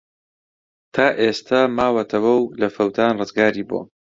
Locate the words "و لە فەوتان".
2.37-3.13